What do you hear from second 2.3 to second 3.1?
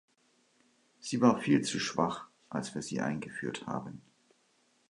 als wir sie